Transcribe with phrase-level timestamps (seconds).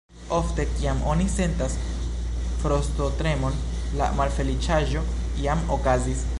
[0.35, 1.75] Ofte, kiam oni sentas
[2.63, 3.61] frostotremon,
[4.01, 5.07] la malfeliĉaĵo
[5.47, 6.29] jam okazis.